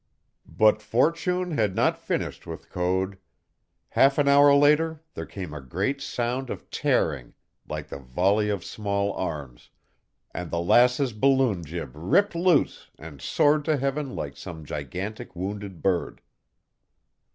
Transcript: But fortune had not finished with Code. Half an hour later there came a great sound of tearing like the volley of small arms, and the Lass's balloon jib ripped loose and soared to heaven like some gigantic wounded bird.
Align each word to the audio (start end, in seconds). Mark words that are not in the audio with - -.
But 0.49 0.81
fortune 0.81 1.51
had 1.51 1.75
not 1.75 1.95
finished 1.95 2.47
with 2.47 2.71
Code. 2.71 3.19
Half 3.89 4.17
an 4.17 4.27
hour 4.27 4.51
later 4.55 5.03
there 5.13 5.27
came 5.27 5.53
a 5.53 5.61
great 5.61 6.01
sound 6.01 6.49
of 6.49 6.67
tearing 6.71 7.35
like 7.69 7.89
the 7.89 7.99
volley 7.99 8.49
of 8.49 8.65
small 8.65 9.13
arms, 9.13 9.69
and 10.33 10.49
the 10.49 10.59
Lass's 10.59 11.13
balloon 11.13 11.63
jib 11.63 11.91
ripped 11.93 12.33
loose 12.33 12.89
and 12.97 13.21
soared 13.21 13.63
to 13.65 13.77
heaven 13.77 14.15
like 14.15 14.35
some 14.35 14.65
gigantic 14.65 15.35
wounded 15.35 15.83
bird. 15.83 16.21